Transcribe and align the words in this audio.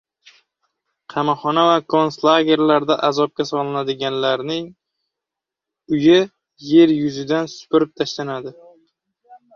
qamoqxona 1.13 1.65
va 1.71 1.75
kontslagerlarda 1.95 2.97
azobga 3.09 3.47
solinadilar, 3.49 4.15
ularning 4.19 4.67
uyi 5.97 6.19
yer 6.73 6.95
yuzidan 6.97 7.51
supurib 7.57 7.97
tashlanadi. 8.03 8.57